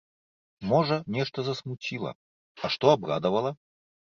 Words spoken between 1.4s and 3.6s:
засмуціла, а што абрадавала?